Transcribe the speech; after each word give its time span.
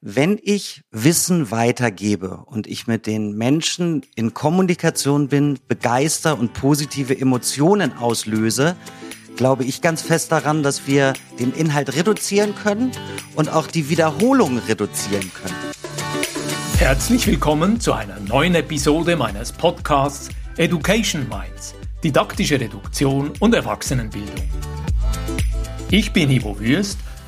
Wenn 0.00 0.38
ich 0.40 0.82
Wissen 0.92 1.50
weitergebe 1.50 2.44
und 2.46 2.68
ich 2.68 2.86
mit 2.86 3.08
den 3.08 3.36
Menschen 3.36 4.02
in 4.14 4.32
Kommunikation 4.32 5.26
bin, 5.26 5.58
begeister 5.66 6.38
und 6.38 6.52
positive 6.52 7.18
Emotionen 7.18 7.92
auslöse, 7.94 8.76
glaube 9.34 9.64
ich 9.64 9.82
ganz 9.82 10.02
fest 10.02 10.30
daran, 10.30 10.62
dass 10.62 10.86
wir 10.86 11.14
den 11.40 11.52
Inhalt 11.52 11.96
reduzieren 11.96 12.54
können 12.54 12.92
und 13.34 13.48
auch 13.48 13.66
die 13.66 13.88
Wiederholung 13.88 14.58
reduzieren 14.68 15.32
können. 15.34 15.56
Herzlich 16.76 17.26
willkommen 17.26 17.80
zu 17.80 17.92
einer 17.92 18.20
neuen 18.20 18.54
Episode 18.54 19.16
meines 19.16 19.50
Podcasts 19.50 20.28
Education 20.58 21.26
Minds, 21.28 21.74
didaktische 22.04 22.60
Reduktion 22.60 23.32
und 23.40 23.52
Erwachsenenbildung. 23.52 24.48
Ich 25.90 26.12
bin 26.12 26.30
Ivo 26.30 26.60
Würst 26.60 26.98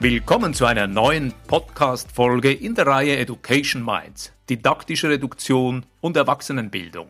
Willkommen 0.00 0.54
zu 0.54 0.64
einer 0.64 0.86
neuen 0.86 1.34
Podcast-Folge 1.48 2.52
in 2.52 2.76
der 2.76 2.86
Reihe 2.86 3.16
Education 3.16 3.84
Minds, 3.84 4.32
didaktische 4.48 5.08
Reduktion 5.08 5.84
und 6.00 6.16
Erwachsenenbildung. 6.16 7.08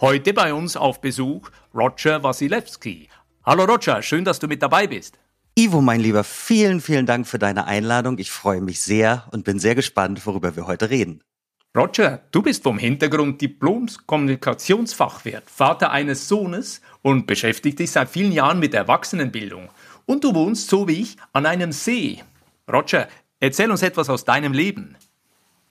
Heute 0.00 0.34
bei 0.34 0.52
uns 0.52 0.76
auf 0.76 1.00
Besuch 1.00 1.48
Roger 1.72 2.24
Wasilewski. 2.24 3.08
Hallo 3.44 3.66
Roger, 3.66 4.02
schön, 4.02 4.24
dass 4.24 4.40
du 4.40 4.48
mit 4.48 4.62
dabei 4.62 4.88
bist. 4.88 5.16
Ivo, 5.56 5.80
mein 5.80 6.00
Lieber, 6.00 6.24
vielen, 6.24 6.80
vielen 6.80 7.06
Dank 7.06 7.28
für 7.28 7.38
deine 7.38 7.68
Einladung. 7.68 8.18
Ich 8.18 8.32
freue 8.32 8.62
mich 8.62 8.82
sehr 8.82 9.28
und 9.30 9.44
bin 9.44 9.60
sehr 9.60 9.76
gespannt, 9.76 10.26
worüber 10.26 10.56
wir 10.56 10.66
heute 10.66 10.90
reden. 10.90 11.22
Roger, 11.76 12.22
du 12.32 12.42
bist 12.42 12.64
vom 12.64 12.78
Hintergrund 12.78 13.40
Diplom-Kommunikationsfachwirt, 13.40 15.48
Vater 15.48 15.92
eines 15.92 16.26
Sohnes 16.26 16.80
und 17.02 17.28
beschäftigt 17.28 17.78
dich 17.78 17.92
seit 17.92 18.08
vielen 18.08 18.32
Jahren 18.32 18.58
mit 18.58 18.74
Erwachsenenbildung. 18.74 19.68
Und 20.08 20.24
du 20.24 20.34
wohnst, 20.34 20.70
so 20.70 20.88
wie 20.88 21.02
ich, 21.02 21.16
an 21.34 21.44
einem 21.44 21.70
See. 21.70 22.24
Roger, 22.66 23.08
erzähl 23.40 23.70
uns 23.70 23.82
etwas 23.82 24.08
aus 24.08 24.24
deinem 24.24 24.54
Leben. 24.54 24.96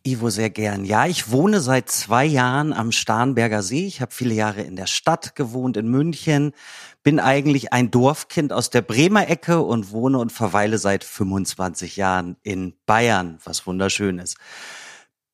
Ivo, 0.04 0.30
sehr 0.30 0.52
gern. 0.52 0.86
Ja, 0.86 1.08
ich 1.08 1.32
wohne 1.32 1.60
seit 1.60 1.90
zwei 1.90 2.24
Jahren 2.24 2.72
am 2.72 2.92
Starnberger 2.92 3.64
See. 3.64 3.88
Ich 3.88 4.00
habe 4.00 4.14
viele 4.14 4.36
Jahre 4.36 4.62
in 4.62 4.76
der 4.76 4.86
Stadt 4.86 5.34
gewohnt, 5.36 5.76
in 5.76 5.88
München. 5.88 6.54
Bin 7.02 7.20
eigentlich 7.20 7.74
ein 7.74 7.90
Dorfkind 7.90 8.54
aus 8.54 8.70
der 8.70 8.84
Bremer 8.84 9.28
Ecke 9.28 9.60
und 9.60 9.90
wohne 9.90 10.20
und 10.20 10.32
verweile 10.32 10.78
seit 10.78 11.04
25 11.04 11.98
Jahren 11.98 12.38
in 12.44 12.76
Bayern, 12.86 13.40
was 13.44 13.66
wunderschön 13.66 14.20
ist. 14.20 14.38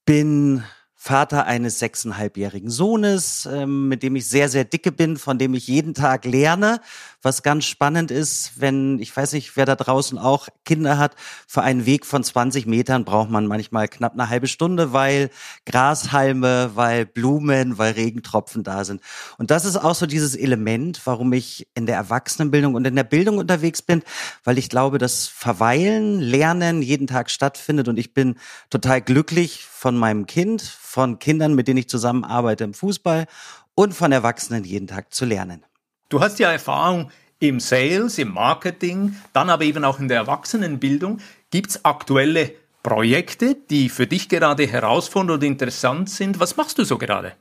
Bin 0.05 0.63
Vater 1.05 1.45
eines 1.47 1.79
sechseinhalbjährigen 1.79 2.69
Sohnes, 2.69 3.45
ähm, 3.51 3.89
mit 3.89 4.03
dem 4.03 4.15
ich 4.15 4.29
sehr, 4.29 4.47
sehr 4.47 4.63
dicke 4.63 4.93
bin, 4.93 5.17
von 5.17 5.37
dem 5.37 5.53
ich 5.53 5.67
jeden 5.67 5.93
Tag 5.93 6.23
lerne. 6.23 6.79
Was 7.21 7.43
ganz 7.43 7.65
spannend 7.65 8.09
ist, 8.09 8.53
wenn, 8.55 8.99
ich 8.99 9.15
weiß 9.15 9.33
nicht, 9.33 9.57
wer 9.57 9.65
da 9.65 9.75
draußen 9.75 10.17
auch 10.17 10.47
Kinder 10.63 10.97
hat, 10.97 11.17
für 11.45 11.61
einen 11.61 11.85
Weg 11.85 12.05
von 12.05 12.23
20 12.23 12.67
Metern 12.67 13.03
braucht 13.03 13.29
man 13.29 13.47
manchmal 13.47 13.89
knapp 13.89 14.13
eine 14.13 14.29
halbe 14.29 14.47
Stunde, 14.47 14.93
weil 14.93 15.29
Grashalme, 15.65 16.71
weil 16.75 17.05
Blumen, 17.05 17.77
weil 17.77 17.91
Regentropfen 17.91 18.63
da 18.63 18.85
sind. 18.85 19.01
Und 19.38 19.51
das 19.51 19.65
ist 19.65 19.75
auch 19.75 19.95
so 19.95 20.05
dieses 20.05 20.35
Element, 20.35 21.01
warum 21.03 21.33
ich 21.33 21.67
in 21.75 21.85
der 21.85 21.97
Erwachsenenbildung 21.97 22.75
und 22.75 22.88
in 22.88 22.95
der 22.95 23.03
Bildung 23.03 23.39
unterwegs 23.39 23.81
bin, 23.81 24.03
weil 24.45 24.57
ich 24.57 24.69
glaube, 24.69 24.99
dass 24.99 25.28
Verweilen, 25.28 26.22
Lernen 26.22 26.81
jeden 26.81 27.07
Tag 27.07 27.29
stattfindet 27.29 27.89
und 27.89 27.99
ich 27.99 28.13
bin 28.13 28.35
total 28.69 29.01
glücklich 29.01 29.66
von 29.83 29.97
meinem 29.97 30.28
Kind, 30.28 30.61
von 30.93 31.17
Kindern, 31.17 31.55
mit 31.55 31.67
denen 31.67 31.79
ich 31.79 31.89
zusammenarbeite 31.89 32.63
im 32.63 32.75
Fußball 32.75 33.25
und 33.73 33.95
von 33.95 34.11
Erwachsenen 34.11 34.63
jeden 34.63 34.85
Tag 34.85 35.11
zu 35.11 35.25
lernen. 35.25 35.65
Du 36.09 36.21
hast 36.21 36.37
ja 36.37 36.51
Erfahrung 36.51 37.09
im 37.39 37.59
Sales, 37.59 38.19
im 38.19 38.31
Marketing, 38.31 39.15
dann 39.33 39.49
aber 39.49 39.63
eben 39.63 39.83
auch 39.85 39.99
in 39.99 40.07
der 40.07 40.17
Erwachsenenbildung. 40.17 41.19
Gibt 41.49 41.71
es 41.71 41.83
aktuelle 41.83 42.51
Projekte, 42.83 43.55
die 43.71 43.89
für 43.89 44.05
dich 44.05 44.29
gerade 44.29 44.67
herausfordernd 44.67 45.41
und 45.41 45.47
interessant 45.47 46.11
sind? 46.11 46.39
Was 46.39 46.57
machst 46.57 46.77
du 46.77 46.83
so 46.83 46.99
gerade? 46.99 47.33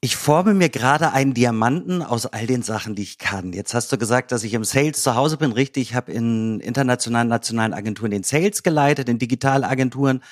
Ich 0.00 0.16
forme 0.16 0.54
mir 0.54 0.70
gerade 0.70 1.12
einen 1.12 1.34
Diamanten 1.34 2.00
aus 2.02 2.24
all 2.24 2.46
den 2.46 2.62
Sachen, 2.62 2.94
die 2.94 3.02
ich 3.02 3.18
kann. 3.18 3.52
Jetzt 3.52 3.74
hast 3.74 3.92
du 3.92 3.98
gesagt, 3.98 4.32
dass 4.32 4.42
ich 4.42 4.54
im 4.54 4.64
Sales 4.64 5.02
zu 5.02 5.16
Hause 5.16 5.36
bin. 5.36 5.52
Richtig, 5.52 5.90
ich 5.90 5.94
habe 5.94 6.12
in 6.12 6.60
internationalen, 6.60 7.28
nationalen 7.28 7.74
Agenturen 7.74 8.10
den 8.10 8.22
Sales 8.22 8.62
geleitet, 8.62 9.10
in 9.10 9.18
Digitalagenturen, 9.18 10.22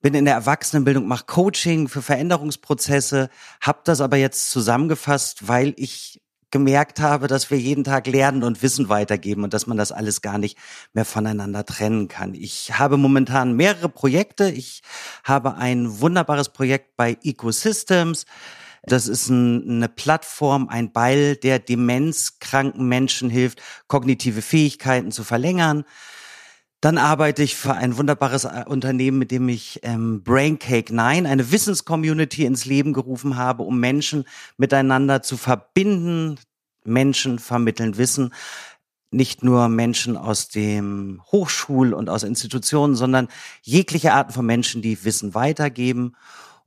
bin 0.00 0.14
in 0.14 0.24
der 0.24 0.34
Erwachsenenbildung, 0.34 1.06
mache 1.06 1.26
Coaching 1.26 1.88
für 1.88 2.02
Veränderungsprozesse, 2.02 3.30
habe 3.60 3.80
das 3.84 4.00
aber 4.00 4.16
jetzt 4.16 4.50
zusammengefasst, 4.50 5.48
weil 5.48 5.74
ich 5.76 6.20
gemerkt 6.50 7.00
habe, 7.00 7.26
dass 7.26 7.50
wir 7.50 7.58
jeden 7.58 7.84
Tag 7.84 8.06
lernen 8.06 8.42
und 8.42 8.62
Wissen 8.62 8.88
weitergeben 8.88 9.44
und 9.44 9.52
dass 9.52 9.66
man 9.66 9.76
das 9.76 9.92
alles 9.92 10.22
gar 10.22 10.38
nicht 10.38 10.56
mehr 10.94 11.04
voneinander 11.04 11.64
trennen 11.64 12.08
kann. 12.08 12.34
Ich 12.34 12.78
habe 12.78 12.96
momentan 12.96 13.54
mehrere 13.54 13.88
Projekte. 13.88 14.50
Ich 14.50 14.82
habe 15.24 15.56
ein 15.56 16.00
wunderbares 16.00 16.48
Projekt 16.48 16.96
bei 16.96 17.18
Ecosystems. 17.22 18.24
Das 18.84 19.08
ist 19.08 19.28
ein, 19.28 19.68
eine 19.68 19.88
Plattform, 19.88 20.68
ein 20.68 20.92
Beil, 20.92 21.36
der 21.36 21.58
demenzkranken 21.58 22.86
Menschen 22.88 23.28
hilft, 23.28 23.60
kognitive 23.86 24.40
Fähigkeiten 24.40 25.12
zu 25.12 25.24
verlängern. 25.24 25.84
Dann 26.80 26.96
arbeite 26.96 27.42
ich 27.42 27.56
für 27.56 27.74
ein 27.74 27.96
wunderbares 27.96 28.44
äh, 28.44 28.64
Unternehmen, 28.66 29.18
mit 29.18 29.32
dem 29.32 29.48
ich 29.48 29.80
ähm, 29.82 30.22
Braincake 30.22 30.94
9, 30.94 31.26
eine 31.26 31.50
Wissenscommunity 31.50 32.44
ins 32.44 32.66
Leben 32.66 32.92
gerufen 32.92 33.36
habe, 33.36 33.64
um 33.64 33.80
Menschen 33.80 34.24
miteinander 34.56 35.22
zu 35.22 35.36
verbinden. 35.36 36.38
Menschen 36.84 37.38
vermitteln 37.40 37.98
Wissen. 37.98 38.32
Nicht 39.10 39.42
nur 39.42 39.68
Menschen 39.68 40.16
aus 40.16 40.48
dem 40.48 41.20
Hochschul- 41.32 41.94
und 41.94 42.08
aus 42.08 42.22
Institutionen, 42.22 42.94
sondern 42.94 43.28
jegliche 43.62 44.12
Arten 44.12 44.32
von 44.32 44.46
Menschen, 44.46 44.80
die 44.80 45.02
Wissen 45.04 45.34
weitergeben. 45.34 46.14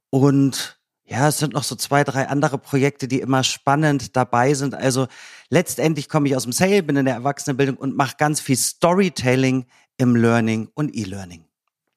Und 0.09 0.79
ja, 1.05 1.27
es 1.27 1.37
sind 1.37 1.53
noch 1.53 1.63
so 1.63 1.75
zwei, 1.75 2.03
drei 2.03 2.27
andere 2.27 2.57
Projekte, 2.57 3.07
die 3.07 3.19
immer 3.21 3.43
spannend 3.43 4.15
dabei 4.15 4.53
sind. 4.55 4.73
Also 4.73 5.07
letztendlich 5.49 6.09
komme 6.09 6.27
ich 6.27 6.35
aus 6.35 6.43
dem 6.43 6.51
Sale, 6.51 6.83
bin 6.83 6.95
in 6.95 7.05
der 7.05 7.15
Erwachsenenbildung 7.15 7.77
und 7.77 7.95
mache 7.95 8.15
ganz 8.17 8.41
viel 8.41 8.57
Storytelling 8.57 9.65
im 10.01 10.15
Learning 10.15 10.67
und 10.73 10.95
E-Learning. 10.95 11.45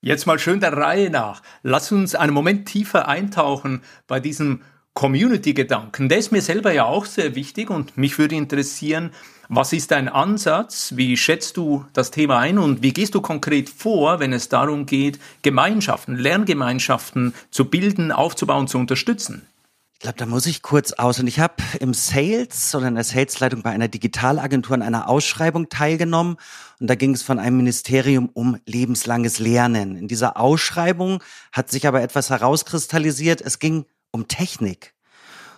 Jetzt 0.03 0.26
mal 0.26 0.38
schön 0.38 0.60
der 0.60 0.75
Reihe 0.75 1.09
nach. 1.09 1.41
Lass 1.62 1.91
uns 1.91 2.15
einen 2.15 2.34
Moment 2.34 2.69
tiefer 2.69 3.09
eintauchen 3.09 3.81
bei 4.06 4.20
diesem 4.20 4.60
Community-Gedanken. 4.92 6.10
Der 6.10 6.19
ist 6.19 6.31
mir 6.31 6.43
selber 6.43 6.70
ja 6.70 6.84
auch 6.84 7.06
sehr 7.06 7.34
wichtig 7.34 7.70
und 7.70 7.97
mich 7.97 8.19
würde 8.19 8.34
interessieren, 8.34 9.10
was 9.48 9.72
ist 9.72 9.91
dein 9.91 10.10
Ansatz? 10.10 10.93
Wie 10.97 11.16
schätzt 11.16 11.56
du 11.56 11.87
das 11.94 12.10
Thema 12.10 12.41
ein 12.41 12.59
und 12.59 12.82
wie 12.82 12.93
gehst 12.93 13.14
du 13.14 13.22
konkret 13.22 13.70
vor, 13.70 14.20
wenn 14.20 14.34
es 14.34 14.50
darum 14.50 14.84
geht, 14.84 15.19
Gemeinschaften, 15.41 16.14
Lerngemeinschaften 16.14 17.32
zu 17.50 17.64
bilden, 17.70 18.12
aufzubauen, 18.12 18.69
zu 18.69 18.76
unterstützen? 18.76 19.47
Ich 19.94 20.00
glaube, 20.00 20.19
da 20.19 20.27
muss 20.27 20.47
ich 20.47 20.60
kurz 20.60 20.93
aus. 20.93 21.21
Und 21.21 21.28
ich 21.28 21.41
habe 21.41 21.55
im 21.81 21.94
Sales 21.94 22.75
oder 22.75 22.88
in 22.88 22.97
der 22.97 23.05
Salesleitung 23.05 23.62
bei 23.62 23.71
einer 23.71 23.88
Digitalagentur 23.88 24.75
an 24.75 24.82
einer 24.82 25.09
Ausschreibung 25.09 25.69
teilgenommen. 25.69 26.37
Und 26.81 26.91
da 26.91 26.94
ging 26.94 27.15
es 27.15 27.22
von 27.22 27.38
einem 27.38 27.56
Ministerium 27.56 28.28
um 28.28 28.59
lebenslanges 28.66 29.38
Lernen. 29.38 29.97
In 29.97 30.09
dieser 30.09 30.37
Ausschreibung 30.38 31.22
hat 31.53 31.71
sich 31.71 31.87
aber 31.87 32.03
etwas 32.03 32.29
herauskristallisiert. 32.29 33.41
Es 33.41 33.58
ging 33.58 33.87
um 34.11 34.29
Technik. 34.29 34.94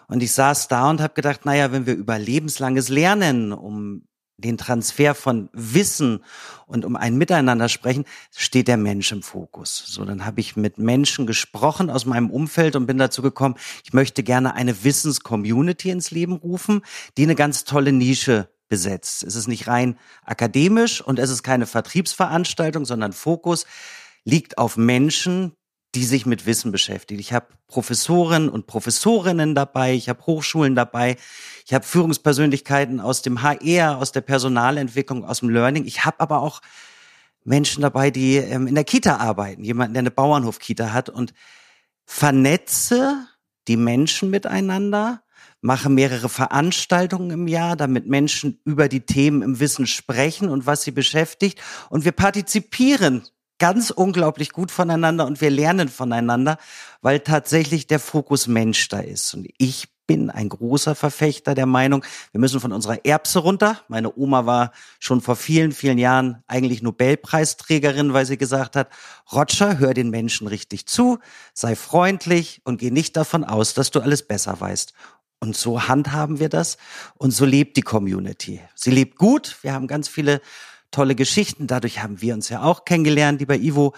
Und 0.06 0.22
ich 0.22 0.32
saß 0.32 0.68
da 0.68 0.90
und 0.90 1.00
habe 1.00 1.14
gedacht, 1.14 1.44
naja, 1.44 1.72
wenn 1.72 1.86
wir 1.86 1.94
über 1.94 2.18
lebenslanges 2.18 2.88
Lernen, 2.88 3.52
um 3.52 4.06
den 4.38 4.58
Transfer 4.58 5.14
von 5.14 5.48
Wissen 5.52 6.22
und 6.66 6.84
um 6.84 6.96
ein 6.96 7.16
Miteinander 7.16 7.68
sprechen, 7.68 8.04
steht 8.34 8.68
der 8.68 8.76
Mensch 8.76 9.10
im 9.12 9.22
Fokus. 9.22 9.84
So, 9.86 10.04
dann 10.04 10.26
habe 10.26 10.40
ich 10.40 10.56
mit 10.56 10.78
Menschen 10.78 11.26
gesprochen 11.26 11.88
aus 11.88 12.04
meinem 12.04 12.30
Umfeld 12.30 12.76
und 12.76 12.86
bin 12.86 12.98
dazu 12.98 13.22
gekommen, 13.22 13.56
ich 13.84 13.92
möchte 13.92 14.22
gerne 14.22 14.54
eine 14.54 14.84
Wissenscommunity 14.84 15.90
ins 15.90 16.10
Leben 16.10 16.34
rufen, 16.34 16.82
die 17.16 17.22
eine 17.22 17.34
ganz 17.34 17.64
tolle 17.64 17.92
Nische 17.92 18.48
besetzt. 18.68 19.22
Es 19.22 19.36
ist 19.36 19.46
nicht 19.46 19.68
rein 19.68 19.98
akademisch 20.24 21.00
und 21.00 21.18
es 21.18 21.30
ist 21.30 21.42
keine 21.42 21.66
Vertriebsveranstaltung, 21.66 22.84
sondern 22.84 23.12
Fokus 23.12 23.64
liegt 24.24 24.58
auf 24.58 24.76
Menschen, 24.76 25.52
die 25.96 26.04
sich 26.04 26.26
mit 26.26 26.44
Wissen 26.44 26.72
beschäftigt. 26.72 27.18
Ich 27.20 27.32
habe 27.32 27.46
Professoren 27.68 28.50
und 28.50 28.66
Professorinnen 28.66 29.54
dabei, 29.54 29.94
ich 29.94 30.10
habe 30.10 30.26
Hochschulen 30.26 30.74
dabei, 30.74 31.16
ich 31.64 31.72
habe 31.72 31.86
Führungspersönlichkeiten 31.86 33.00
aus 33.00 33.22
dem 33.22 33.40
HR, 33.40 33.96
aus 33.96 34.12
der 34.12 34.20
Personalentwicklung, 34.20 35.24
aus 35.24 35.40
dem 35.40 35.48
Learning. 35.48 35.86
Ich 35.86 36.04
habe 36.04 36.20
aber 36.20 36.42
auch 36.42 36.60
Menschen 37.44 37.80
dabei, 37.80 38.10
die 38.10 38.36
ähm, 38.36 38.66
in 38.66 38.74
der 38.74 38.84
Kita 38.84 39.16
arbeiten, 39.16 39.64
jemanden, 39.64 39.94
der 39.94 40.00
eine 40.00 40.10
Bauernhof-Kita 40.10 40.92
hat 40.92 41.08
und 41.08 41.32
vernetze 42.04 43.26
die 43.66 43.78
Menschen 43.78 44.28
miteinander, 44.28 45.22
mache 45.62 45.88
mehrere 45.88 46.28
Veranstaltungen 46.28 47.30
im 47.30 47.48
Jahr, 47.48 47.74
damit 47.74 48.06
Menschen 48.06 48.60
über 48.66 48.90
die 48.90 49.00
Themen 49.00 49.40
im 49.40 49.60
Wissen 49.60 49.86
sprechen 49.86 50.50
und 50.50 50.66
was 50.66 50.82
sie 50.82 50.90
beschäftigt. 50.90 51.58
Und 51.88 52.04
wir 52.04 52.12
partizipieren 52.12 53.24
ganz 53.58 53.90
unglaublich 53.90 54.52
gut 54.52 54.70
voneinander 54.70 55.26
und 55.26 55.40
wir 55.40 55.50
lernen 55.50 55.88
voneinander, 55.88 56.58
weil 57.00 57.20
tatsächlich 57.20 57.86
der 57.86 58.00
Fokus 58.00 58.46
Mensch 58.46 58.88
da 58.88 59.00
ist. 59.00 59.34
Und 59.34 59.48
ich 59.58 59.88
bin 60.06 60.30
ein 60.30 60.48
großer 60.48 60.94
Verfechter 60.94 61.54
der 61.54 61.66
Meinung, 61.66 62.04
wir 62.32 62.40
müssen 62.40 62.60
von 62.60 62.72
unserer 62.72 63.04
Erbse 63.04 63.40
runter. 63.40 63.80
Meine 63.88 64.16
Oma 64.16 64.46
war 64.46 64.72
schon 65.00 65.20
vor 65.20 65.36
vielen, 65.36 65.72
vielen 65.72 65.98
Jahren 65.98 66.42
eigentlich 66.46 66.82
Nobelpreisträgerin, 66.82 68.12
weil 68.12 68.26
sie 68.26 68.38
gesagt 68.38 68.76
hat, 68.76 68.88
Roger, 69.32 69.78
hör 69.78 69.94
den 69.94 70.10
Menschen 70.10 70.46
richtig 70.46 70.86
zu, 70.86 71.18
sei 71.54 71.74
freundlich 71.74 72.60
und 72.64 72.78
geh 72.78 72.90
nicht 72.90 73.16
davon 73.16 73.44
aus, 73.44 73.74
dass 73.74 73.90
du 73.90 74.00
alles 74.00 74.22
besser 74.22 74.60
weißt. 74.60 74.92
Und 75.38 75.56
so 75.56 75.86
handhaben 75.86 76.38
wir 76.38 76.48
das 76.48 76.78
und 77.16 77.30
so 77.30 77.44
lebt 77.44 77.76
die 77.76 77.82
Community. 77.82 78.60
Sie 78.74 78.90
lebt 78.90 79.18
gut. 79.18 79.58
Wir 79.62 79.74
haben 79.74 79.86
ganz 79.86 80.08
viele 80.08 80.40
tolle 80.96 81.14
Geschichten. 81.14 81.66
Dadurch 81.66 82.02
haben 82.02 82.22
wir 82.22 82.32
uns 82.32 82.48
ja 82.48 82.62
auch 82.62 82.86
kennengelernt, 82.86 83.40
lieber 83.40 83.56
Ivo. 83.56 83.94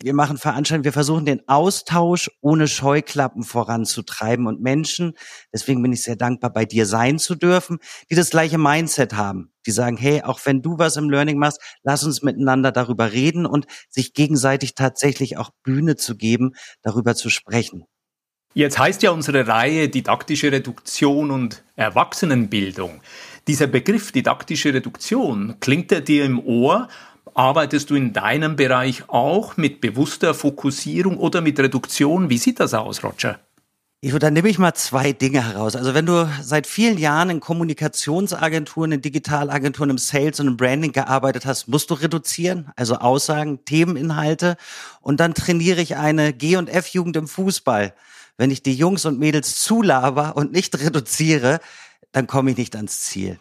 Wir 0.00 0.14
machen 0.14 0.36
Veranstaltungen, 0.36 0.84
wir 0.84 0.92
versuchen 0.92 1.24
den 1.24 1.48
Austausch 1.48 2.30
ohne 2.40 2.68
Scheuklappen 2.68 3.42
voranzutreiben 3.42 4.46
und 4.46 4.60
Menschen, 4.60 5.14
deswegen 5.52 5.82
bin 5.82 5.92
ich 5.92 6.02
sehr 6.02 6.16
dankbar, 6.16 6.52
bei 6.52 6.66
dir 6.66 6.84
sein 6.84 7.18
zu 7.18 7.34
dürfen, 7.34 7.78
die 8.10 8.14
das 8.14 8.28
gleiche 8.28 8.58
Mindset 8.58 9.14
haben. 9.14 9.54
Die 9.64 9.70
sagen, 9.70 9.96
hey, 9.96 10.22
auch 10.22 10.38
wenn 10.44 10.60
du 10.60 10.78
was 10.78 10.96
im 10.96 11.08
Learning 11.08 11.38
machst, 11.38 11.60
lass 11.82 12.04
uns 12.04 12.22
miteinander 12.22 12.72
darüber 12.72 13.10
reden 13.10 13.46
und 13.46 13.66
sich 13.88 14.12
gegenseitig 14.12 14.74
tatsächlich 14.74 15.38
auch 15.38 15.50
Bühne 15.64 15.96
zu 15.96 16.16
geben, 16.16 16.52
darüber 16.82 17.16
zu 17.16 17.30
sprechen. 17.30 17.86
Jetzt 18.52 18.78
heißt 18.78 19.02
ja 19.02 19.10
unsere 19.10 19.48
Reihe 19.48 19.88
didaktische 19.88 20.52
Reduktion 20.52 21.30
und 21.30 21.62
Erwachsenenbildung. 21.74 23.02
Dieser 23.48 23.66
Begriff 23.66 24.12
didaktische 24.12 24.74
Reduktion 24.74 25.56
klingt 25.60 25.92
er 25.92 26.00
dir 26.00 26.24
im 26.24 26.38
Ohr, 26.38 26.88
Arbeitest 27.36 27.90
du 27.90 27.96
in 27.96 28.14
deinem 28.14 28.56
Bereich 28.56 29.10
auch 29.10 29.58
mit 29.58 29.82
bewusster 29.82 30.32
Fokussierung 30.32 31.18
oder 31.18 31.42
mit 31.42 31.60
Reduktion? 31.60 32.30
Wie 32.30 32.38
sieht 32.38 32.60
das 32.60 32.72
aus, 32.72 33.04
Roger? 33.04 33.38
Ich 34.00 34.12
würde, 34.12 34.24
dann 34.26 34.32
nehme 34.32 34.48
ich 34.48 34.58
mal 34.58 34.72
zwei 34.72 35.12
Dinge 35.12 35.46
heraus. 35.46 35.76
Also 35.76 35.92
wenn 35.92 36.06
du 36.06 36.26
seit 36.40 36.66
vielen 36.66 36.96
Jahren 36.96 37.28
in 37.28 37.40
Kommunikationsagenturen, 37.40 38.92
in 38.92 39.02
Digitalagenturen, 39.02 39.90
im 39.90 39.98
Sales 39.98 40.40
und 40.40 40.46
im 40.46 40.56
Branding 40.56 40.92
gearbeitet 40.92 41.44
hast, 41.44 41.68
musst 41.68 41.90
du 41.90 41.94
reduzieren, 41.94 42.70
also 42.74 42.96
Aussagen, 42.96 43.66
Themeninhalte. 43.66 44.56
Und 45.02 45.20
dann 45.20 45.34
trainiere 45.34 45.82
ich 45.82 45.96
eine 45.96 46.32
G- 46.32 46.56
und 46.56 46.70
F-Jugend 46.70 47.16
im 47.16 47.28
Fußball. 47.28 47.92
Wenn 48.38 48.50
ich 48.50 48.62
die 48.62 48.74
Jungs 48.74 49.04
und 49.04 49.18
Mädels 49.18 49.58
zulaber 49.58 50.36
und 50.36 50.52
nicht 50.52 50.78
reduziere, 50.80 51.60
dann 52.16 52.26
komme 52.26 52.50
ich 52.50 52.56
nicht 52.56 52.74
ans 52.76 53.02
Ziel. 53.02 53.38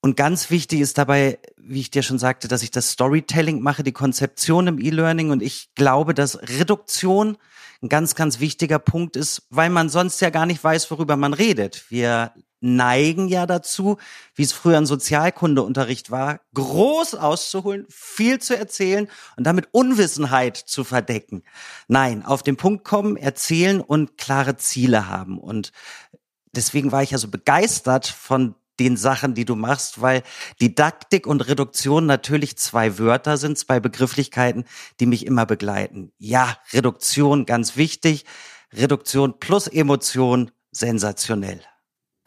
Und 0.00 0.16
ganz 0.16 0.48
wichtig 0.48 0.78
ist 0.78 0.96
dabei, 0.96 1.40
wie 1.56 1.80
ich 1.80 1.90
dir 1.90 2.04
schon 2.04 2.20
sagte, 2.20 2.46
dass 2.46 2.62
ich 2.62 2.70
das 2.70 2.90
Storytelling 2.90 3.60
mache, 3.60 3.82
die 3.82 3.90
Konzeption 3.90 4.68
im 4.68 4.78
E-Learning. 4.80 5.30
Und 5.30 5.42
ich 5.42 5.74
glaube, 5.74 6.14
dass 6.14 6.40
Reduktion 6.40 7.36
ein 7.82 7.88
ganz, 7.88 8.14
ganz 8.14 8.38
wichtiger 8.38 8.78
Punkt 8.78 9.16
ist, 9.16 9.42
weil 9.50 9.70
man 9.70 9.88
sonst 9.88 10.20
ja 10.20 10.30
gar 10.30 10.46
nicht 10.46 10.62
weiß, 10.62 10.88
worüber 10.92 11.16
man 11.16 11.34
redet. 11.34 11.90
Wir 11.90 12.32
neigen 12.60 13.26
ja 13.26 13.46
dazu, 13.46 13.96
wie 14.36 14.42
es 14.44 14.52
früher 14.52 14.76
ein 14.76 14.86
Sozialkundeunterricht 14.86 16.12
war, 16.12 16.40
groß 16.54 17.16
auszuholen, 17.16 17.86
viel 17.88 18.38
zu 18.38 18.56
erzählen 18.56 19.08
und 19.36 19.44
damit 19.44 19.68
Unwissenheit 19.72 20.56
zu 20.56 20.84
verdecken. 20.84 21.42
Nein, 21.88 22.24
auf 22.24 22.44
den 22.44 22.56
Punkt 22.56 22.84
kommen, 22.84 23.16
erzählen 23.16 23.80
und 23.80 24.16
klare 24.16 24.56
Ziele 24.56 25.08
haben. 25.08 25.38
Und 25.38 25.72
deswegen 26.54 26.92
war 26.92 27.02
ich 27.02 27.10
ja 27.10 27.18
so 27.18 27.28
begeistert 27.28 28.06
von 28.06 28.54
den 28.78 28.96
Sachen, 28.96 29.34
die 29.34 29.44
du 29.44 29.54
machst, 29.54 30.00
weil 30.00 30.22
Didaktik 30.60 31.26
und 31.26 31.46
Reduktion 31.46 32.06
natürlich 32.06 32.56
zwei 32.56 32.98
Wörter 32.98 33.36
sind, 33.36 33.58
zwei 33.58 33.78
Begrifflichkeiten, 33.78 34.64
die 34.98 35.06
mich 35.06 35.26
immer 35.26 35.44
begleiten. 35.44 36.12
Ja, 36.18 36.56
Reduktion 36.72 37.44
ganz 37.44 37.76
wichtig. 37.76 38.24
Reduktion 38.72 39.38
plus 39.38 39.66
Emotion 39.66 40.50
sensationell. 40.72 41.60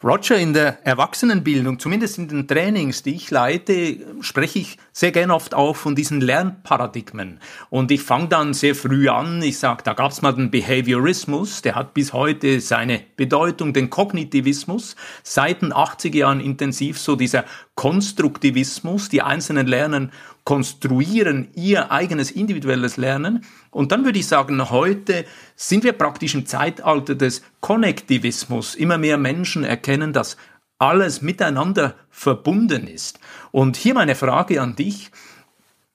Roger, 0.02 0.36
in 0.36 0.52
der 0.52 0.86
Erwachsenenbildung, 0.86 1.78
zumindest 1.78 2.18
in 2.18 2.28
den 2.28 2.46
Trainings, 2.46 3.02
die 3.02 3.14
ich 3.14 3.30
leite, 3.30 3.98
spreche 4.20 4.58
ich 4.58 4.76
sehr 4.92 5.12
gern 5.12 5.30
oft 5.30 5.54
auch 5.54 5.76
von 5.76 5.94
diesen 5.94 6.20
Lernparadigmen. 6.20 7.40
Und 7.70 7.90
ich 7.90 8.02
fange 8.02 8.28
dann 8.28 8.52
sehr 8.52 8.74
früh 8.74 9.08
an, 9.08 9.40
ich 9.40 9.58
sage, 9.58 9.82
da 9.82 9.94
gab 9.94 10.10
es 10.10 10.20
mal 10.20 10.32
den 10.32 10.50
Behaviorismus, 10.50 11.62
der 11.62 11.74
hat 11.74 11.94
bis 11.94 12.12
heute 12.12 12.60
seine 12.60 13.00
Bedeutung, 13.16 13.72
den 13.72 13.88
Kognitivismus, 13.88 14.94
seit 15.22 15.62
den 15.62 15.72
80er 15.72 16.16
Jahren 16.16 16.40
intensiv 16.40 16.98
so 16.98 17.16
dieser 17.16 17.44
Konstruktivismus, 17.74 19.08
die 19.08 19.22
Einzelnen 19.22 19.66
lernen 19.66 20.12
konstruieren 20.44 21.48
ihr 21.54 21.90
eigenes 21.90 22.30
individuelles 22.30 22.96
Lernen. 22.96 23.44
Und 23.70 23.92
dann 23.92 24.04
würde 24.04 24.18
ich 24.18 24.28
sagen, 24.28 24.70
heute 24.70 25.24
sind 25.56 25.84
wir 25.84 25.92
praktisch 25.92 26.34
im 26.34 26.46
Zeitalter 26.46 27.14
des 27.14 27.42
Konnektivismus. 27.60 28.74
Immer 28.74 28.98
mehr 28.98 29.16
Menschen 29.16 29.64
erkennen, 29.64 30.12
dass 30.12 30.36
alles 30.78 31.22
miteinander 31.22 31.94
verbunden 32.10 32.86
ist. 32.86 33.18
Und 33.52 33.76
hier 33.76 33.94
meine 33.94 34.14
Frage 34.14 34.60
an 34.60 34.76
dich. 34.76 35.10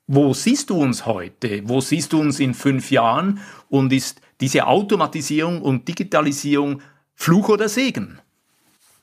Wo 0.07 0.33
siehst 0.33 0.71
du 0.71 0.81
uns 0.81 1.05
heute? 1.05 1.61
Wo 1.65 1.81
siehst 1.81 2.13
du 2.13 2.19
uns 2.19 2.39
in 2.39 2.55
fünf 2.55 2.89
Jahren? 2.89 3.39
Und 3.69 3.93
ist 3.93 4.21
diese 4.41 4.65
Automatisierung 4.65 5.61
und 5.61 5.87
Digitalisierung 5.87 6.81
Fluch 7.13 7.49
oder 7.49 7.69
Segen? 7.69 8.19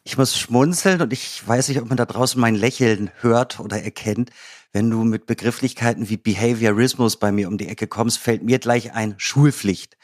Ich 0.06 0.17
muss 0.17 0.38
schmunzeln 0.38 1.03
und 1.03 1.12
ich 1.12 1.47
weiß 1.47 1.67
nicht, 1.67 1.81
ob 1.81 1.88
man 1.88 1.97
da 1.97 2.06
draußen 2.06 2.41
mein 2.41 2.55
Lächeln 2.55 3.11
hört 3.23 3.58
oder 3.58 3.82
erkennt. 3.82 4.31
Wenn 4.73 4.88
du 4.88 5.03
mit 5.03 5.26
Begrifflichkeiten 5.26 6.08
wie 6.08 6.17
Behaviorismus 6.17 7.17
bei 7.17 7.32
mir 7.32 7.49
um 7.49 7.58
die 7.58 7.67
Ecke 7.67 7.88
kommst, 7.88 8.19
fällt 8.19 8.44
mir 8.44 8.61
gleich 8.61 8.93
ein 8.93 9.17
Schulpflicht. 9.19 9.99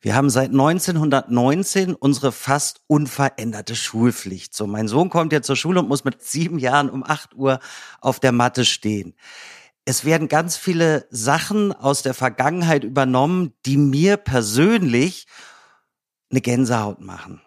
Wir 0.00 0.16
haben 0.16 0.30
seit 0.30 0.50
1919 0.50 1.94
unsere 1.94 2.32
fast 2.32 2.80
unveränderte 2.88 3.76
Schulpflicht. 3.76 4.52
So, 4.52 4.66
mein 4.66 4.88
Sohn 4.88 5.10
kommt 5.10 5.32
jetzt 5.32 5.46
zur 5.46 5.54
Schule 5.54 5.78
und 5.78 5.88
muss 5.88 6.02
mit 6.02 6.22
sieben 6.22 6.58
Jahren 6.58 6.90
um 6.90 7.04
acht 7.04 7.32
Uhr 7.36 7.60
auf 8.00 8.18
der 8.18 8.32
Matte 8.32 8.64
stehen. 8.64 9.14
Es 9.84 10.04
werden 10.04 10.26
ganz 10.26 10.56
viele 10.56 11.06
Sachen 11.10 11.72
aus 11.72 12.02
der 12.02 12.14
Vergangenheit 12.14 12.82
übernommen, 12.82 13.52
die 13.64 13.76
mir 13.76 14.16
persönlich 14.16 15.28
eine 16.32 16.40
Gänsehaut 16.40 17.00
machen. 17.00 17.45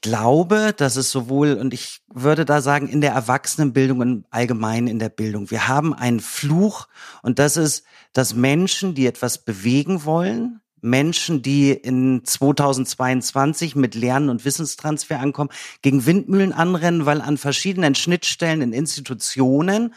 Ich 0.00 0.10
glaube, 0.10 0.72
dass 0.76 0.94
es 0.94 1.10
sowohl, 1.10 1.54
und 1.54 1.74
ich 1.74 2.02
würde 2.06 2.44
da 2.44 2.60
sagen, 2.60 2.88
in 2.88 3.00
der 3.00 3.10
Erwachsenenbildung 3.14 3.98
und 3.98 4.26
allgemein 4.30 4.86
in 4.86 5.00
der 5.00 5.08
Bildung, 5.08 5.50
wir 5.50 5.66
haben 5.66 5.92
einen 5.92 6.20
Fluch 6.20 6.86
und 7.22 7.40
das 7.40 7.56
ist, 7.56 7.84
dass 8.12 8.32
Menschen, 8.32 8.94
die 8.94 9.06
etwas 9.06 9.44
bewegen 9.44 10.04
wollen, 10.04 10.60
Menschen, 10.80 11.42
die 11.42 11.72
in 11.72 12.22
2022 12.24 13.74
mit 13.74 13.96
Lernen 13.96 14.28
und 14.28 14.44
Wissenstransfer 14.44 15.18
ankommen, 15.18 15.50
gegen 15.82 16.06
Windmühlen 16.06 16.52
anrennen, 16.52 17.04
weil 17.04 17.20
an 17.20 17.36
verschiedenen 17.36 17.96
Schnittstellen 17.96 18.62
in 18.62 18.72
Institutionen, 18.72 19.94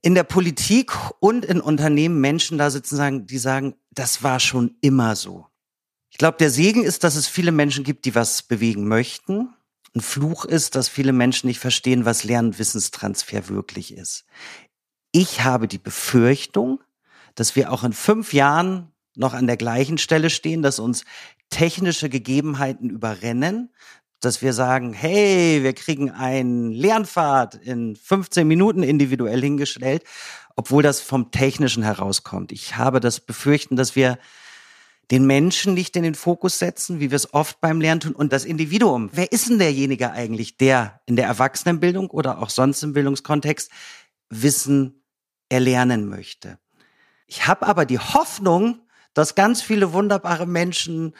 in 0.00 0.14
der 0.14 0.24
Politik 0.24 0.92
und 1.20 1.44
in 1.44 1.60
Unternehmen 1.60 2.22
Menschen 2.22 2.56
da 2.56 2.70
sitzen, 2.70 2.96
sagen, 2.96 3.26
die 3.26 3.36
sagen, 3.36 3.74
das 3.90 4.22
war 4.22 4.40
schon 4.40 4.76
immer 4.80 5.14
so. 5.14 5.49
Ich 6.10 6.18
glaube, 6.18 6.38
der 6.38 6.50
Segen 6.50 6.82
ist, 6.84 7.04
dass 7.04 7.14
es 7.14 7.26
viele 7.26 7.52
Menschen 7.52 7.84
gibt, 7.84 8.04
die 8.04 8.14
was 8.14 8.42
bewegen 8.42 8.86
möchten. 8.86 9.54
Ein 9.94 10.00
Fluch 10.00 10.44
ist, 10.44 10.74
dass 10.74 10.88
viele 10.88 11.12
Menschen 11.12 11.46
nicht 11.46 11.58
verstehen, 11.58 12.04
was 12.04 12.24
Lern- 12.24 12.46
und 12.46 12.58
Wissenstransfer 12.58 13.48
wirklich 13.48 13.94
ist. 13.94 14.24
Ich 15.12 15.42
habe 15.42 15.66
die 15.66 15.78
Befürchtung, 15.78 16.80
dass 17.34 17.56
wir 17.56 17.72
auch 17.72 17.84
in 17.84 17.92
fünf 17.92 18.32
Jahren 18.32 18.92
noch 19.16 19.34
an 19.34 19.46
der 19.46 19.56
gleichen 19.56 19.98
Stelle 19.98 20.30
stehen, 20.30 20.62
dass 20.62 20.78
uns 20.78 21.04
technische 21.48 22.08
Gegebenheiten 22.08 22.90
überrennen, 22.90 23.70
dass 24.20 24.42
wir 24.42 24.52
sagen, 24.52 24.92
hey, 24.92 25.62
wir 25.62 25.72
kriegen 25.72 26.10
einen 26.10 26.72
Lernpfad 26.72 27.54
in 27.54 27.96
15 27.96 28.46
Minuten 28.46 28.82
individuell 28.82 29.40
hingestellt, 29.40 30.04
obwohl 30.56 30.82
das 30.82 31.00
vom 31.00 31.30
Technischen 31.30 31.82
herauskommt. 31.82 32.52
Ich 32.52 32.76
habe 32.76 33.00
das 33.00 33.20
Befürchten, 33.20 33.76
dass 33.76 33.96
wir 33.96 34.18
den 35.10 35.26
Menschen 35.26 35.74
nicht 35.74 35.96
in 35.96 36.02
den 36.04 36.14
Fokus 36.14 36.58
setzen, 36.58 37.00
wie 37.00 37.10
wir 37.10 37.16
es 37.16 37.34
oft 37.34 37.60
beim 37.60 37.80
Lernen 37.80 38.00
tun, 38.00 38.12
und 38.12 38.32
das 38.32 38.44
Individuum. 38.44 39.10
Wer 39.12 39.32
ist 39.32 39.48
denn 39.48 39.58
derjenige 39.58 40.12
eigentlich, 40.12 40.56
der 40.56 41.00
in 41.06 41.16
der 41.16 41.26
Erwachsenenbildung 41.26 42.10
oder 42.10 42.40
auch 42.40 42.50
sonst 42.50 42.82
im 42.82 42.92
Bildungskontext 42.92 43.70
Wissen 44.28 45.02
erlernen 45.48 46.08
möchte? 46.08 46.58
Ich 47.26 47.46
habe 47.46 47.66
aber 47.66 47.86
die 47.86 47.98
Hoffnung, 47.98 48.80
dass 49.14 49.34
ganz 49.34 49.62
viele 49.62 49.92
wunderbare 49.92 50.46
Menschen 50.46 51.14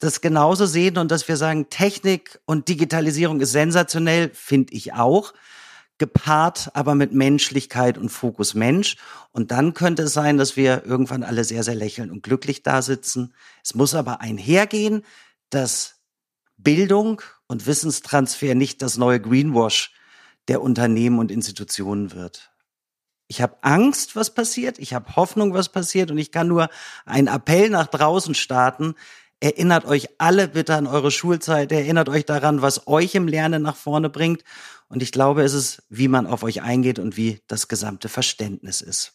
das 0.00 0.20
genauso 0.20 0.66
sehen 0.66 0.98
und 0.98 1.10
dass 1.10 1.26
wir 1.28 1.36
sagen, 1.36 1.70
Technik 1.70 2.40
und 2.44 2.68
Digitalisierung 2.68 3.40
ist 3.40 3.52
sensationell, 3.52 4.30
finde 4.32 4.72
ich 4.72 4.92
auch. 4.92 5.32
Gepaart 5.98 6.70
aber 6.74 6.94
mit 6.94 7.12
Menschlichkeit 7.12 7.98
und 7.98 8.08
Fokus 8.08 8.54
Mensch. 8.54 8.96
Und 9.32 9.50
dann 9.50 9.74
könnte 9.74 10.04
es 10.04 10.12
sein, 10.12 10.38
dass 10.38 10.56
wir 10.56 10.84
irgendwann 10.86 11.22
alle 11.22 11.44
sehr, 11.44 11.64
sehr 11.64 11.74
lächeln 11.74 12.10
und 12.10 12.22
glücklich 12.22 12.62
da 12.62 12.82
sitzen. 12.82 13.34
Es 13.62 13.74
muss 13.74 13.94
aber 13.94 14.20
einhergehen, 14.20 15.04
dass 15.50 15.96
Bildung 16.56 17.20
und 17.46 17.66
Wissenstransfer 17.66 18.54
nicht 18.54 18.82
das 18.82 18.96
neue 18.96 19.20
Greenwash 19.20 19.92
der 20.48 20.62
Unternehmen 20.62 21.18
und 21.18 21.30
Institutionen 21.30 22.12
wird. 22.12 22.50
Ich 23.28 23.42
habe 23.42 23.56
Angst, 23.60 24.16
was 24.16 24.32
passiert. 24.32 24.78
Ich 24.78 24.94
habe 24.94 25.14
Hoffnung, 25.16 25.52
was 25.52 25.68
passiert. 25.68 26.10
Und 26.10 26.18
ich 26.18 26.32
kann 26.32 26.48
nur 26.48 26.68
einen 27.04 27.28
Appell 27.28 27.68
nach 27.68 27.86
draußen 27.86 28.34
starten. 28.34 28.94
Erinnert 29.40 29.84
euch 29.84 30.08
alle 30.18 30.48
bitte 30.48 30.74
an 30.74 30.86
eure 30.86 31.10
Schulzeit. 31.10 31.70
Erinnert 31.70 32.08
euch 32.08 32.24
daran, 32.24 32.62
was 32.62 32.86
euch 32.88 33.14
im 33.14 33.28
Lernen 33.28 33.62
nach 33.62 33.76
vorne 33.76 34.08
bringt. 34.08 34.42
Und 34.88 35.02
ich 35.02 35.12
glaube, 35.12 35.42
es 35.42 35.52
ist, 35.52 35.82
wie 35.88 36.08
man 36.08 36.26
auf 36.26 36.42
euch 36.42 36.62
eingeht 36.62 36.98
und 36.98 37.16
wie 37.16 37.40
das 37.46 37.68
gesamte 37.68 38.08
Verständnis 38.08 38.80
ist. 38.80 39.14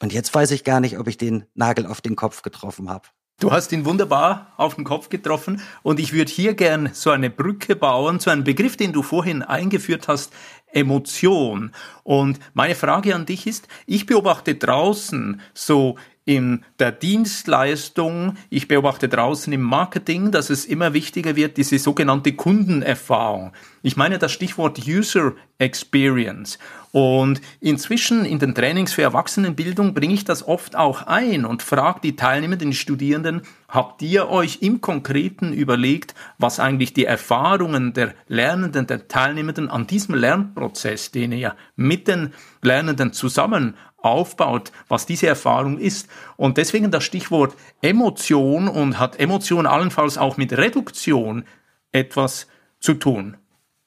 Und 0.00 0.12
jetzt 0.12 0.34
weiß 0.34 0.50
ich 0.50 0.64
gar 0.64 0.80
nicht, 0.80 0.98
ob 0.98 1.08
ich 1.08 1.16
den 1.16 1.46
Nagel 1.54 1.86
auf 1.86 2.00
den 2.00 2.16
Kopf 2.16 2.42
getroffen 2.42 2.90
habe. 2.90 3.08
Du 3.42 3.50
hast 3.50 3.72
ihn 3.72 3.84
wunderbar 3.84 4.52
auf 4.56 4.76
den 4.76 4.84
Kopf 4.84 5.08
getroffen 5.08 5.60
und 5.82 5.98
ich 5.98 6.12
würde 6.12 6.30
hier 6.30 6.54
gern 6.54 6.90
so 6.92 7.10
eine 7.10 7.28
Brücke 7.28 7.74
bauen 7.74 8.20
zu 8.20 8.30
einem 8.30 8.44
Begriff, 8.44 8.76
den 8.76 8.92
du 8.92 9.02
vorhin 9.02 9.42
eingeführt 9.42 10.06
hast, 10.06 10.32
Emotion. 10.70 11.72
Und 12.04 12.38
meine 12.54 12.76
Frage 12.76 13.16
an 13.16 13.26
dich 13.26 13.48
ist, 13.48 13.66
ich 13.84 14.06
beobachte 14.06 14.54
draußen 14.54 15.40
so 15.54 15.96
in 16.24 16.64
der 16.78 16.92
Dienstleistung, 16.92 18.36
ich 18.48 18.68
beobachte 18.68 19.08
draußen 19.08 19.52
im 19.52 19.62
Marketing, 19.62 20.30
dass 20.30 20.48
es 20.48 20.64
immer 20.64 20.92
wichtiger 20.92 21.34
wird, 21.34 21.56
diese 21.56 21.80
sogenannte 21.80 22.34
Kundenerfahrung. 22.34 23.52
Ich 23.82 23.96
meine 23.96 24.20
das 24.20 24.30
Stichwort 24.30 24.86
User 24.86 25.32
Experience. 25.58 26.60
Und 26.92 27.40
inzwischen 27.60 28.26
in 28.26 28.38
den 28.38 28.54
Trainings 28.54 28.92
für 28.92 29.00
Erwachsenenbildung 29.00 29.94
bringe 29.94 30.12
ich 30.12 30.24
das 30.24 30.46
oft 30.46 30.76
auch 30.76 31.06
ein 31.06 31.46
und 31.46 31.62
frage 31.62 32.00
die 32.02 32.16
Teilnehmenden, 32.16 32.70
die 32.70 32.76
Studierenden, 32.76 33.42
habt 33.66 34.02
ihr 34.02 34.28
euch 34.28 34.58
im 34.60 34.82
Konkreten 34.82 35.54
überlegt, 35.54 36.14
was 36.36 36.60
eigentlich 36.60 36.92
die 36.92 37.06
Erfahrungen 37.06 37.94
der 37.94 38.14
Lernenden, 38.28 38.86
der 38.86 39.08
Teilnehmenden 39.08 39.70
an 39.70 39.86
diesem 39.86 40.14
Lernprozess, 40.14 41.10
den 41.10 41.32
ihr 41.32 41.56
mit 41.76 42.08
den 42.08 42.34
Lernenden 42.60 43.14
zusammen 43.14 43.74
aufbaut, 43.96 44.70
was 44.88 45.06
diese 45.06 45.28
Erfahrung 45.28 45.78
ist. 45.78 46.08
Und 46.36 46.58
deswegen 46.58 46.90
das 46.90 47.04
Stichwort 47.04 47.56
Emotion 47.80 48.68
und 48.68 48.98
hat 48.98 49.18
Emotion 49.18 49.66
allenfalls 49.66 50.18
auch 50.18 50.36
mit 50.36 50.52
Reduktion 50.52 51.44
etwas 51.90 52.48
zu 52.80 52.92
tun. 52.94 53.38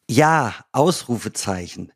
Ja, 0.09 0.53
Ausrufezeichen. 0.71 1.91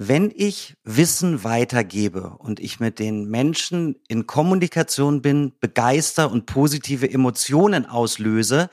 Wenn 0.00 0.30
ich 0.32 0.76
Wissen 0.84 1.42
weitergebe 1.42 2.36
und 2.38 2.60
ich 2.60 2.78
mit 2.78 3.00
den 3.00 3.28
Menschen 3.28 3.96
in 4.06 4.28
Kommunikation 4.28 5.22
bin, 5.22 5.54
begeister 5.58 6.30
und 6.30 6.46
positive 6.46 7.10
Emotionen 7.10 7.84
auslöse, 7.84 8.70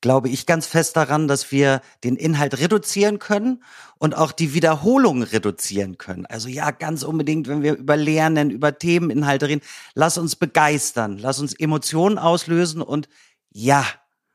glaube 0.00 0.28
ich 0.28 0.46
ganz 0.46 0.68
fest 0.68 0.96
daran, 0.96 1.26
dass 1.26 1.50
wir 1.50 1.80
den 2.04 2.14
Inhalt 2.14 2.60
reduzieren 2.60 3.18
können 3.18 3.64
und 3.98 4.16
auch 4.16 4.30
die 4.30 4.54
Wiederholungen 4.54 5.24
reduzieren 5.24 5.98
können. 5.98 6.24
Also 6.26 6.48
ja, 6.48 6.70
ganz 6.70 7.02
unbedingt, 7.02 7.48
wenn 7.48 7.64
wir 7.64 7.76
über 7.76 7.96
Lernen, 7.96 8.50
über 8.50 8.78
Themeninhalte 8.78 9.48
reden, 9.48 9.62
lass 9.94 10.18
uns 10.18 10.36
begeistern, 10.36 11.18
lass 11.18 11.40
uns 11.40 11.52
Emotionen 11.52 12.16
auslösen 12.16 12.80
und 12.80 13.08
ja. 13.50 13.84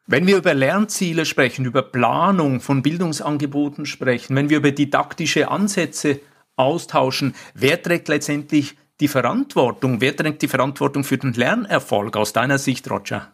Wenn 0.08 0.28
wir 0.28 0.38
über 0.38 0.54
Lernziele 0.54 1.26
sprechen, 1.26 1.66
über 1.66 1.82
Planung 1.82 2.62
von 2.62 2.84
Bildungsangeboten 2.84 3.88
sprechen, 3.88 4.36
wenn 4.36 4.50
wir 4.50 4.58
über 4.58 4.72
didaktische 4.72 5.50
Ansätze 5.50 6.20
austauschen, 6.56 7.34
wer 7.56 7.82
trägt 7.82 8.08
letztendlich 8.08 8.78
die 9.00 9.08
Verantwortung? 9.08 10.02
Wer 10.02 10.16
trägt 10.16 10.42
die 10.42 10.48
Verantwortung 10.48 11.04
für 11.04 11.18
den 11.18 11.34
Lernerfolg 11.34 12.16
aus 12.18 12.34
deiner 12.34 12.60
Sicht, 12.60 12.90
Roger? 12.90 13.32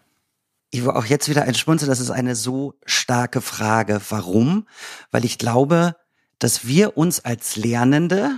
Ich 0.72 0.84
will 0.84 0.92
auch 0.92 1.06
jetzt 1.06 1.28
wieder 1.28 1.44
ein 1.44 1.56
Schmunzeln. 1.56 1.90
Das 1.90 2.00
ist 2.00 2.10
eine 2.10 2.36
so 2.36 2.76
starke 2.86 3.42
Frage. 3.42 4.00
Warum? 4.10 4.66
Weil 5.12 5.26
ich 5.26 5.38
glaube, 5.38 5.98
dass 6.40 6.66
wir 6.66 6.98
uns 6.98 7.20
als 7.20 7.58
Lernende 7.58 8.32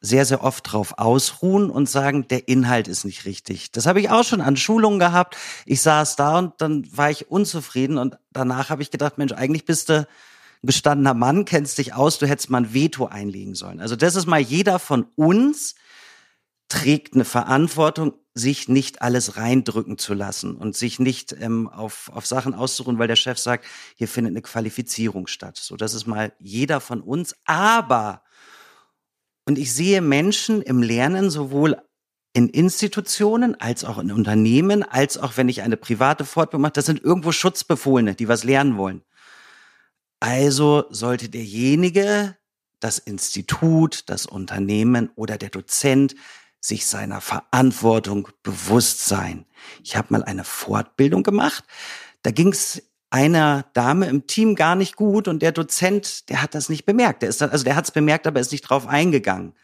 sehr, 0.00 0.24
sehr 0.24 0.44
oft 0.44 0.72
drauf 0.72 0.94
ausruhen 0.96 1.70
und 1.70 1.88
sagen, 1.88 2.28
der 2.28 2.48
Inhalt 2.48 2.88
ist 2.88 3.04
nicht 3.04 3.24
richtig. 3.24 3.72
Das 3.72 3.86
habe 3.86 4.00
ich 4.00 4.10
auch 4.10 4.24
schon 4.24 4.40
an 4.40 4.56
Schulungen 4.56 4.98
gehabt. 4.98 5.36
Ich 5.66 5.82
saß 5.82 6.16
da 6.16 6.38
und 6.38 6.54
dann 6.58 6.86
war 6.96 7.10
ich 7.10 7.30
unzufrieden 7.30 7.98
und 7.98 8.18
danach 8.32 8.70
habe 8.70 8.82
ich 8.82 8.90
gedacht, 8.90 9.18
Mensch, 9.18 9.32
eigentlich 9.32 9.64
bist 9.64 9.88
du 9.88 10.00
ein 10.00 10.06
bestandener 10.62 11.14
Mann, 11.14 11.44
kennst 11.44 11.78
dich 11.78 11.94
aus, 11.94 12.18
du 12.18 12.26
hättest 12.26 12.50
mal 12.50 12.62
ein 12.62 12.74
Veto 12.74 13.06
einlegen 13.06 13.54
sollen. 13.54 13.80
Also 13.80 13.96
das 13.96 14.14
ist 14.14 14.26
mal 14.26 14.40
jeder 14.40 14.78
von 14.78 15.06
uns 15.16 15.74
trägt 16.68 17.14
eine 17.14 17.24
Verantwortung, 17.24 18.14
sich 18.34 18.68
nicht 18.68 19.02
alles 19.02 19.36
reindrücken 19.36 19.98
zu 19.98 20.14
lassen 20.14 20.54
und 20.54 20.76
sich 20.76 21.00
nicht 21.00 21.34
ähm, 21.40 21.66
auf, 21.66 22.10
auf 22.14 22.26
Sachen 22.26 22.54
auszuruhen, 22.54 22.98
weil 22.98 23.08
der 23.08 23.16
Chef 23.16 23.38
sagt, 23.38 23.64
hier 23.96 24.06
findet 24.06 24.32
eine 24.32 24.42
Qualifizierung 24.42 25.26
statt. 25.26 25.56
So, 25.56 25.76
das 25.76 25.94
ist 25.94 26.06
mal 26.06 26.32
jeder 26.38 26.80
von 26.80 27.00
uns. 27.00 27.34
Aber, 27.46 28.22
und 29.48 29.58
ich 29.58 29.72
sehe 29.72 30.02
Menschen 30.02 30.60
im 30.60 30.82
Lernen 30.82 31.30
sowohl 31.30 31.80
in 32.34 32.50
Institutionen 32.50 33.58
als 33.58 33.82
auch 33.82 33.96
in 33.96 34.12
Unternehmen, 34.12 34.82
als 34.82 35.16
auch 35.16 35.38
wenn 35.38 35.48
ich 35.48 35.62
eine 35.62 35.78
private 35.78 36.26
Fortbildung 36.26 36.60
mache, 36.60 36.74
das 36.74 36.84
sind 36.84 37.02
irgendwo 37.02 37.32
Schutzbefohlene, 37.32 38.14
die 38.14 38.28
was 38.28 38.44
lernen 38.44 38.76
wollen. 38.76 39.02
Also 40.20 40.84
sollte 40.90 41.30
derjenige, 41.30 42.36
das 42.78 42.98
Institut, 42.98 44.10
das 44.10 44.26
Unternehmen 44.26 45.10
oder 45.14 45.38
der 45.38 45.48
Dozent 45.48 46.14
sich 46.60 46.84
seiner 46.84 47.22
Verantwortung 47.22 48.28
bewusst 48.42 49.06
sein. 49.06 49.46
Ich 49.82 49.96
habe 49.96 50.08
mal 50.10 50.24
eine 50.24 50.44
Fortbildung 50.44 51.22
gemacht. 51.22 51.64
Da 52.20 52.32
ging 52.32 52.48
es 52.48 52.82
einer 53.10 53.64
Dame 53.72 54.06
im 54.06 54.26
Team 54.26 54.54
gar 54.54 54.74
nicht 54.74 54.96
gut 54.96 55.28
und 55.28 55.40
der 55.40 55.52
Dozent, 55.52 56.28
der 56.28 56.42
hat 56.42 56.54
das 56.54 56.68
nicht 56.68 56.84
bemerkt. 56.84 57.22
Der 57.22 57.28
ist 57.28 57.40
dann, 57.40 57.50
also 57.50 57.64
der 57.64 57.76
hat 57.76 57.84
es 57.84 57.90
bemerkt, 57.90 58.26
aber 58.26 58.40
ist 58.40 58.52
nicht 58.52 58.62
drauf 58.62 58.86
eingegangen. 58.86 59.54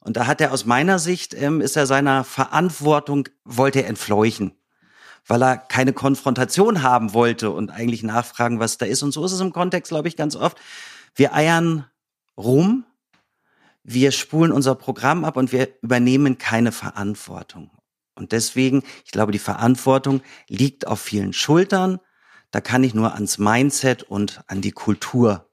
Und 0.00 0.16
da 0.16 0.26
hat 0.26 0.40
er 0.40 0.52
aus 0.52 0.66
meiner 0.66 0.98
Sicht 0.98 1.34
ähm, 1.34 1.60
ist 1.60 1.76
er 1.76 1.86
seiner 1.86 2.22
Verantwortung 2.22 3.28
wollte 3.44 3.82
er 3.82 3.88
entfleuchen, 3.88 4.52
weil 5.26 5.42
er 5.42 5.56
keine 5.56 5.92
Konfrontation 5.92 6.82
haben 6.82 7.12
wollte 7.12 7.50
und 7.50 7.70
eigentlich 7.70 8.04
nachfragen, 8.04 8.60
was 8.60 8.78
da 8.78 8.86
ist. 8.86 9.02
Und 9.02 9.12
so 9.12 9.24
ist 9.24 9.32
es 9.32 9.40
im 9.40 9.52
Kontext, 9.52 9.90
glaube 9.90 10.06
ich, 10.06 10.16
ganz 10.16 10.36
oft. 10.36 10.58
Wir 11.14 11.34
eiern 11.34 11.86
rum 12.36 12.84
wir 13.88 14.10
spulen 14.10 14.50
unser 14.50 14.74
Programm 14.74 15.24
ab 15.24 15.36
und 15.36 15.52
wir 15.52 15.68
übernehmen 15.80 16.38
keine 16.38 16.72
Verantwortung. 16.72 17.70
Und 18.16 18.32
deswegen, 18.32 18.82
ich 19.04 19.12
glaube, 19.12 19.30
die 19.30 19.38
Verantwortung 19.38 20.22
liegt 20.48 20.88
auf 20.88 21.00
vielen 21.00 21.32
Schultern. 21.32 22.00
Da 22.50 22.60
kann 22.60 22.84
ich 22.84 22.94
nur 22.94 23.14
ans 23.14 23.38
Mindset 23.38 24.02
und 24.02 24.42
an 24.46 24.60
die 24.60 24.72
Kultur 24.72 25.48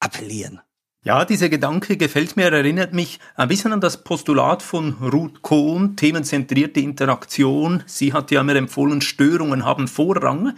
appellieren. 0.00 0.60
Ja, 1.06 1.24
dieser 1.24 1.48
Gedanke 1.48 1.96
gefällt 1.96 2.36
mir, 2.36 2.52
erinnert 2.52 2.92
mich 2.92 3.20
ein 3.36 3.46
bisschen 3.46 3.72
an 3.72 3.80
das 3.80 4.02
Postulat 4.02 4.60
von 4.60 4.94
Ruth 4.94 5.40
Kohn, 5.40 5.94
themenzentrierte 5.94 6.80
Interaktion. 6.80 7.84
Sie 7.86 8.12
hat 8.12 8.32
ja 8.32 8.42
mir 8.42 8.56
empfohlen, 8.56 9.00
Störungen 9.00 9.64
haben 9.64 9.86
Vorrang. 9.86 10.56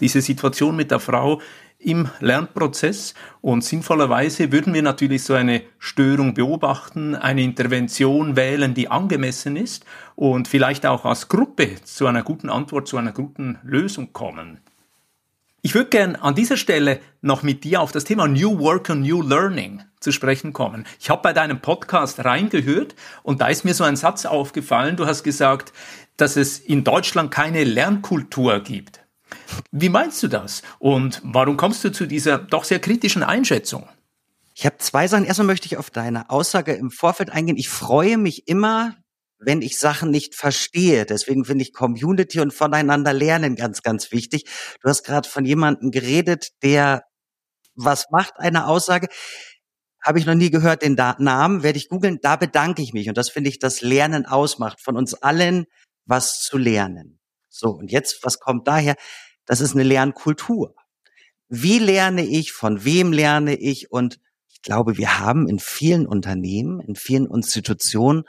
Diese 0.00 0.20
Situation 0.20 0.76
mit 0.76 0.90
der 0.90 1.00
Frau 1.00 1.40
im 1.78 2.10
Lernprozess 2.20 3.14
und 3.40 3.64
sinnvollerweise 3.64 4.52
würden 4.52 4.74
wir 4.74 4.82
natürlich 4.82 5.22
so 5.22 5.32
eine 5.32 5.62
Störung 5.78 6.34
beobachten, 6.34 7.14
eine 7.14 7.42
Intervention 7.42 8.36
wählen, 8.36 8.74
die 8.74 8.88
angemessen 8.88 9.56
ist 9.56 9.86
und 10.14 10.46
vielleicht 10.46 10.84
auch 10.84 11.06
als 11.06 11.28
Gruppe 11.28 11.76
zu 11.84 12.06
einer 12.06 12.22
guten 12.22 12.50
Antwort, 12.50 12.86
zu 12.86 12.98
einer 12.98 13.12
guten 13.12 13.58
Lösung 13.62 14.12
kommen. 14.12 14.60
Ich 15.66 15.74
würde 15.74 15.90
gern 15.90 16.14
an 16.14 16.36
dieser 16.36 16.56
Stelle 16.56 17.00
noch 17.22 17.42
mit 17.42 17.64
dir 17.64 17.80
auf 17.80 17.90
das 17.90 18.04
Thema 18.04 18.28
New 18.28 18.60
Work 18.60 18.88
und 18.90 19.00
New 19.00 19.20
Learning 19.20 19.82
zu 19.98 20.12
sprechen 20.12 20.52
kommen. 20.52 20.86
Ich 21.00 21.10
habe 21.10 21.22
bei 21.22 21.32
deinem 21.32 21.60
Podcast 21.60 22.24
reingehört 22.24 22.94
und 23.24 23.40
da 23.40 23.48
ist 23.48 23.64
mir 23.64 23.74
so 23.74 23.82
ein 23.82 23.96
Satz 23.96 24.26
aufgefallen. 24.26 24.94
Du 24.94 25.06
hast 25.06 25.24
gesagt, 25.24 25.72
dass 26.16 26.36
es 26.36 26.60
in 26.60 26.84
Deutschland 26.84 27.32
keine 27.32 27.64
Lernkultur 27.64 28.60
gibt. 28.60 29.00
Wie 29.72 29.88
meinst 29.88 30.22
du 30.22 30.28
das? 30.28 30.62
Und 30.78 31.20
warum 31.24 31.56
kommst 31.56 31.82
du 31.82 31.90
zu 31.90 32.06
dieser 32.06 32.38
doch 32.38 32.62
sehr 32.62 32.78
kritischen 32.78 33.24
Einschätzung? 33.24 33.88
Ich 34.54 34.66
habe 34.66 34.78
zwei 34.78 35.08
Sachen. 35.08 35.24
Erstmal 35.24 35.48
möchte 35.48 35.66
ich 35.66 35.78
auf 35.78 35.90
deine 35.90 36.30
Aussage 36.30 36.74
im 36.74 36.92
Vorfeld 36.92 37.30
eingehen. 37.30 37.56
Ich 37.56 37.70
freue 37.70 38.18
mich 38.18 38.46
immer, 38.46 38.94
wenn 39.38 39.62
ich 39.62 39.78
Sachen 39.78 40.10
nicht 40.10 40.34
verstehe. 40.34 41.06
Deswegen 41.06 41.44
finde 41.44 41.62
ich 41.62 41.72
Community 41.72 42.40
und 42.40 42.52
voneinander 42.52 43.12
lernen 43.12 43.56
ganz, 43.56 43.82
ganz 43.82 44.12
wichtig. 44.12 44.44
Du 44.82 44.88
hast 44.88 45.04
gerade 45.04 45.28
von 45.28 45.44
jemandem 45.44 45.90
geredet, 45.90 46.50
der 46.62 47.04
was 47.74 48.06
macht 48.10 48.38
eine 48.38 48.66
Aussage. 48.66 49.08
Habe 50.02 50.18
ich 50.18 50.26
noch 50.26 50.34
nie 50.34 50.50
gehört, 50.50 50.82
den 50.82 50.96
da 50.96 51.16
Namen 51.18 51.62
werde 51.62 51.78
ich 51.78 51.88
googeln. 51.88 52.18
Da 52.22 52.36
bedanke 52.36 52.80
ich 52.80 52.92
mich. 52.92 53.08
Und 53.08 53.18
das 53.18 53.28
finde 53.28 53.50
ich, 53.50 53.58
das 53.58 53.80
Lernen 53.82 54.24
ausmacht, 54.24 54.80
von 54.80 54.96
uns 54.96 55.14
allen 55.14 55.66
was 56.06 56.40
zu 56.40 56.58
lernen. 56.58 57.18
So, 57.48 57.70
und 57.70 57.90
jetzt, 57.90 58.20
was 58.22 58.38
kommt 58.38 58.68
daher? 58.68 58.94
Das 59.46 59.60
ist 59.60 59.74
eine 59.74 59.82
Lernkultur. 59.82 60.74
Wie 61.48 61.78
lerne 61.78 62.24
ich? 62.24 62.52
Von 62.52 62.84
wem 62.84 63.12
lerne 63.12 63.56
ich? 63.56 63.90
Und 63.90 64.18
Ich 64.56 64.62
glaube, 64.62 64.96
wir 64.96 65.20
haben 65.20 65.48
in 65.48 65.58
vielen 65.58 66.06
Unternehmen, 66.06 66.80
in 66.80 66.96
vielen 66.96 67.30
Institutionen 67.30 68.24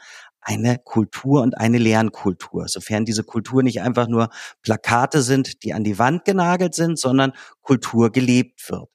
eine 0.47 0.79
Kultur 0.79 1.41
und 1.41 1.57
eine 1.57 1.77
Lernkultur, 1.77 2.69
sofern 2.69 3.03
diese 3.03 3.25
Kultur 3.25 3.63
nicht 3.63 3.81
einfach 3.81 4.07
nur 4.07 4.29
Plakate 4.61 5.21
sind, 5.21 5.63
die 5.63 5.73
an 5.73 5.83
die 5.83 5.99
Wand 5.99 6.23
genagelt 6.23 6.73
sind, 6.73 6.97
sondern 6.97 7.33
Kultur 7.61 8.11
gelebt 8.13 8.69
wird. 8.69 8.89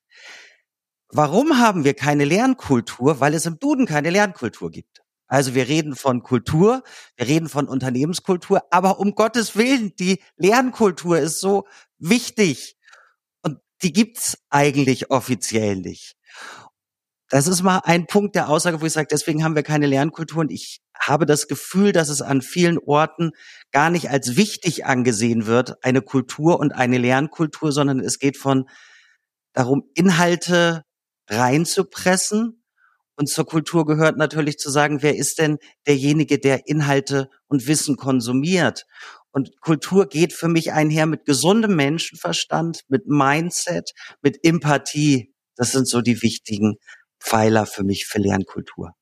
Warum 1.11 1.59
haben 1.59 1.85
wir 1.85 1.93
keine 1.93 2.25
Lernkultur? 2.25 3.21
Weil 3.21 3.35
es 3.35 3.45
im 3.45 3.59
Duden 3.59 3.85
keine 3.85 4.09
Lernkultur 4.09 4.71
gibt. 4.71 5.03
Also 5.27 5.55
wir 5.55 5.69
reden 5.69 5.95
von 5.95 6.23
Kultur, 6.23 6.83
wir 7.17 7.27
reden 7.27 7.51
von 7.51 7.69
Unternehmenskultur, 7.69 8.63
aber 8.71 8.99
um 8.99 9.15
Gottes 9.15 9.55
Willen, 9.55 9.95
die 9.97 10.23
Lernkultur 10.37 11.19
ist 11.19 11.39
so 11.41 11.67
wichtig 11.99 12.77
und 13.43 13.59
die 13.83 13.93
gibt's 13.93 14.39
eigentlich 14.49 15.11
offiziell 15.11 15.77
nicht. 15.77 16.17
Das 17.33 17.47
ist 17.47 17.63
mal 17.63 17.81
ein 17.85 18.07
Punkt 18.07 18.37
der 18.37 18.51
Aussage, 18.51 18.83
wo 18.83 18.85
ich 18.85 18.93
sage, 18.93 19.09
deswegen 19.11 19.43
haben 19.43 19.57
wir 19.57 19.63
keine 19.63 19.87
Lernkultur 19.87 20.41
und 20.41 20.53
ich 20.53 20.83
habe 21.01 21.25
das 21.25 21.49
Gefühl, 21.49 21.93
dass 21.93 22.11
es 22.11 22.21
an 22.21 22.43
vielen 22.43 22.77
Orten 22.77 23.31
gar 23.71 23.89
nicht 23.89 24.11
als 24.11 24.37
wichtig 24.37 24.85
angesehen 24.85 25.47
wird, 25.47 25.83
eine 25.83 26.03
Kultur 26.03 26.61
und 26.61 26.73
eine 26.73 26.99
Lernkultur, 26.99 27.73
sondern 27.73 28.01
es 28.01 28.19
geht 28.19 28.37
von 28.37 28.69
darum, 29.55 29.85
Inhalte 29.95 30.83
reinzupressen 31.27 32.63
und 33.17 33.31
zur 33.31 33.47
Kultur 33.47 33.87
gehört 33.87 34.19
natürlich 34.19 34.59
zu 34.59 34.69
sagen, 34.69 35.01
wer 35.01 35.17
ist 35.17 35.39
denn 35.39 35.57
derjenige, 35.87 36.39
der 36.39 36.69
Inhalte 36.69 37.31
und 37.47 37.67
Wissen 37.67 37.97
konsumiert? 37.97 38.85
Und 39.31 39.59
Kultur 39.63 40.07
geht 40.07 40.35
für 40.35 40.49
mich 40.49 40.73
einher 40.73 41.07
mit 41.07 41.25
gesundem 41.25 41.77
Menschenverstand, 41.77 42.83
mit 42.89 43.07
Mindset, 43.07 43.93
mit 44.21 44.45
Empathie. 44.45 45.33
Das 45.57 45.73
sind 45.73 45.89
so 45.89 46.03
die 46.03 46.21
wichtigen 46.21 46.77
Pfeiler 47.23 47.67
für 47.67 47.85
mich 47.85 48.07
für 48.07 48.19
Lernkultur. 48.19 48.95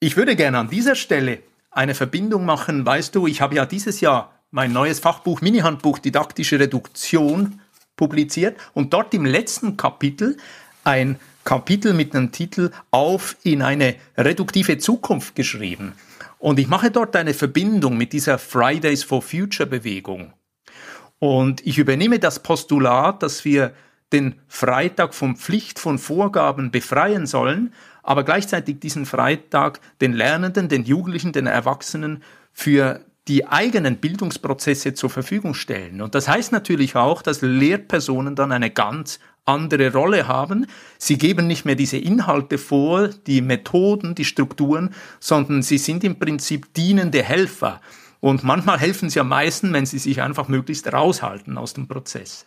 Ich 0.00 0.16
würde 0.16 0.36
gerne 0.36 0.58
an 0.58 0.70
dieser 0.70 0.94
Stelle 0.94 1.38
eine 1.70 1.94
Verbindung 1.94 2.44
machen. 2.44 2.84
Weißt 2.84 3.14
du, 3.14 3.26
ich 3.26 3.40
habe 3.40 3.54
ja 3.54 3.66
dieses 3.66 4.00
Jahr 4.00 4.32
mein 4.50 4.72
neues 4.72 5.00
Fachbuch, 5.00 5.40
Mini-Handbuch 5.40 5.98
Didaktische 5.98 6.58
Reduktion 6.58 7.60
publiziert 7.96 8.58
und 8.74 8.92
dort 8.92 9.12
im 9.14 9.24
letzten 9.24 9.76
Kapitel 9.76 10.36
ein 10.84 11.18
Kapitel 11.44 11.94
mit 11.94 12.14
dem 12.14 12.32
Titel 12.32 12.70
Auf 12.90 13.36
in 13.42 13.62
eine 13.62 13.96
reduktive 14.16 14.78
Zukunft 14.78 15.34
geschrieben. 15.34 15.92
Und 16.38 16.58
ich 16.58 16.68
mache 16.68 16.90
dort 16.90 17.16
eine 17.16 17.34
Verbindung 17.34 17.96
mit 17.96 18.12
dieser 18.12 18.38
Fridays 18.38 19.02
for 19.02 19.22
Future 19.22 19.68
Bewegung. 19.68 20.32
Und 21.18 21.66
ich 21.66 21.78
übernehme 21.78 22.18
das 22.18 22.42
Postulat, 22.42 23.22
dass 23.22 23.44
wir 23.44 23.72
den 24.12 24.36
Freitag 24.48 25.14
von 25.14 25.36
Pflicht 25.36 25.78
von 25.78 25.98
Vorgaben 25.98 26.70
befreien 26.70 27.26
sollen, 27.26 27.72
aber 28.02 28.22
gleichzeitig 28.24 28.78
diesen 28.78 29.06
Freitag 29.06 29.80
den 30.00 30.12
Lernenden, 30.12 30.68
den 30.68 30.84
Jugendlichen, 30.84 31.32
den 31.32 31.46
Erwachsenen 31.46 32.22
für 32.52 33.00
die 33.28 33.46
eigenen 33.48 33.96
Bildungsprozesse 33.96 34.94
zur 34.94 35.10
Verfügung 35.10 35.54
stellen. 35.54 36.00
Und 36.00 36.14
das 36.14 36.28
heißt 36.28 36.52
natürlich 36.52 36.94
auch, 36.94 37.22
dass 37.22 37.42
Lehrpersonen 37.42 38.36
dann 38.36 38.52
eine 38.52 38.70
ganz 38.70 39.18
andere 39.44 39.92
Rolle 39.92 40.28
haben. 40.28 40.66
Sie 40.98 41.18
geben 41.18 41.46
nicht 41.46 41.64
mehr 41.64 41.74
diese 41.74 41.98
Inhalte 41.98 42.58
vor, 42.58 43.08
die 43.08 43.40
Methoden, 43.40 44.14
die 44.14 44.24
Strukturen, 44.24 44.94
sondern 45.18 45.62
sie 45.62 45.78
sind 45.78 46.04
im 46.04 46.18
Prinzip 46.18 46.72
dienende 46.74 47.22
Helfer. 47.22 47.80
Und 48.20 48.44
manchmal 48.44 48.78
helfen 48.78 49.10
sie 49.10 49.20
am 49.20 49.28
meisten, 49.28 49.72
wenn 49.72 49.86
sie 49.86 49.98
sich 49.98 50.22
einfach 50.22 50.48
möglichst 50.48 50.92
raushalten 50.92 51.58
aus 51.58 51.74
dem 51.74 51.86
Prozess. 51.86 52.46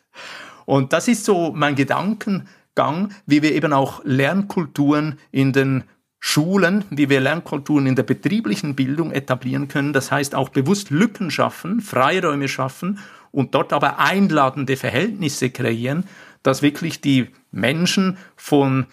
Und 0.69 0.93
das 0.93 1.07
ist 1.07 1.25
so 1.25 1.51
mein 1.51 1.73
Gedankengang, 1.73 3.11
wie 3.25 3.41
wir 3.41 3.55
eben 3.55 3.73
auch 3.73 4.01
Lernkulturen 4.05 5.17
in 5.31 5.51
den 5.51 5.83
Schulen, 6.19 6.85
wie 6.91 7.09
wir 7.09 7.21
Lernkulturen 7.21 7.87
in 7.87 7.95
der 7.95 8.03
betrieblichen 8.03 8.75
Bildung 8.75 9.11
etablieren 9.11 9.67
können. 9.67 9.93
Das 9.93 10.11
heißt 10.11 10.35
auch 10.35 10.49
bewusst 10.49 10.91
Lücken 10.91 11.31
schaffen, 11.31 11.81
Freiräume 11.81 12.47
schaffen 12.47 12.99
und 13.31 13.55
dort 13.55 13.73
aber 13.73 13.97
einladende 13.97 14.77
Verhältnisse 14.77 15.49
kreieren, 15.49 16.03
dass 16.43 16.61
wirklich 16.61 17.01
die 17.01 17.29
Menschen 17.49 18.19
von 18.35 18.85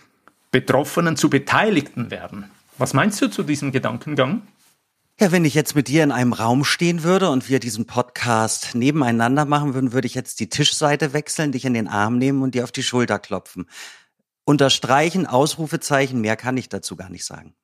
Betroffenen 0.53 1.19
zu 1.19 1.29
Beteiligten 1.29 2.11
werden. 2.11 2.47
Was 2.79 2.95
meinst 2.95 3.21
du 3.21 3.29
zu 3.29 3.43
diesem 3.43 3.71
Gedankengang? 3.71 4.41
Ja, 5.19 5.33
wenn 5.33 5.47
ich 5.47 5.55
jetzt 5.55 5.75
mit 5.75 5.89
dir 5.89 6.05
in 6.05 6.13
einem 6.13 6.35
Raum 6.35 6.63
stehen 6.63 7.03
würde 7.03 7.31
und 7.31 7.49
wir 7.49 7.59
diesen 7.59 7.87
Podcast 7.87 8.75
nebeneinander 8.75 9.47
machen 9.47 9.73
würden, 9.73 9.95
würde 9.95 10.07
ich 10.07 10.15
jetzt 10.15 10.41
die 10.41 10.51
Tischseite 10.51 11.15
wechseln, 11.15 11.53
dich 11.53 11.65
in 11.65 11.73
den 11.73 11.89
Arm 11.89 12.19
nehmen 12.19 12.43
und 12.43 12.55
dir 12.55 12.65
auf 12.65 12.73
die 12.73 12.83
Schulter 12.83 13.19
klopfen. 13.19 13.65
Unterstreichen, 14.45 15.27
Ausrufezeichen, 15.27 16.21
mehr 16.21 16.37
kann 16.37 16.59
ich 16.59 16.69
dazu 16.69 16.97
gar 16.97 17.09
nicht 17.09 17.25
sagen. 17.25 17.55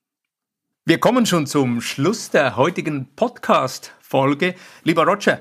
Wir 0.87 0.99
kommen 0.99 1.27
schon 1.27 1.47
zum 1.47 1.83
Schluss 1.83 2.31
der 2.31 2.57
heutigen 2.57 3.15
Podcast-Folge. 3.17 4.55
Lieber 4.83 5.05
Roger, 5.05 5.39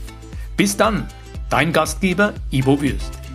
Bis 0.58 0.76
dann, 0.76 1.08
dein 1.48 1.72
Gastgeber 1.72 2.34
Ivo 2.50 2.82
Würst. 2.82 3.27